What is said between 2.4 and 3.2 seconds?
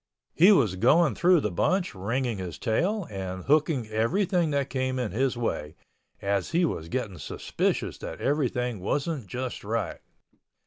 tail